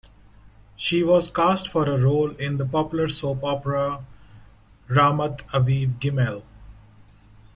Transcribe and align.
She 0.75 1.03
was 1.03 1.29
cast 1.29 1.67
for 1.67 1.87
a 1.87 1.95
role 1.95 2.31
in 2.31 2.57
the 2.57 2.65
popular 2.65 3.07
soap 3.07 3.43
opera 3.43 4.03
"Ramat 4.87 5.41
Aviv 5.53 5.99
Gimmel". 5.99 6.41